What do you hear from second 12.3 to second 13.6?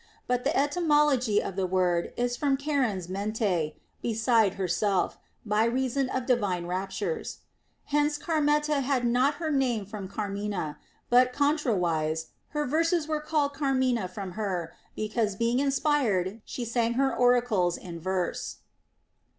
her verses were called